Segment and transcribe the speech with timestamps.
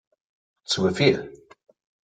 [0.63, 1.31] Zu Befehl!